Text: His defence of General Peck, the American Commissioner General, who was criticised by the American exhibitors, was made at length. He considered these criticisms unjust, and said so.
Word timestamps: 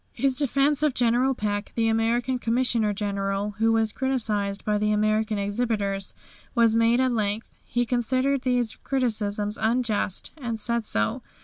His 0.13 0.35
defence 0.35 0.81
of 0.81 0.95
General 0.95 1.35
Peck, 1.35 1.73
the 1.75 1.87
American 1.87 2.39
Commissioner 2.39 2.91
General, 2.91 3.51
who 3.59 3.71
was 3.71 3.93
criticised 3.93 4.65
by 4.65 4.79
the 4.79 4.91
American 4.91 5.37
exhibitors, 5.37 6.15
was 6.55 6.75
made 6.75 6.99
at 6.99 7.11
length. 7.11 7.53
He 7.67 7.85
considered 7.85 8.41
these 8.41 8.77
criticisms 8.83 9.59
unjust, 9.61 10.31
and 10.37 10.59
said 10.59 10.85
so. 10.85 11.21